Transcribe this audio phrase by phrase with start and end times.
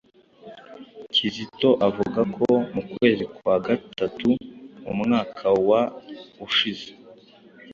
[1.13, 4.29] Kizito avuga ko mu kwezi kwa gatatu
[4.83, 5.81] mu mwaka wa
[6.45, 6.89] ushize,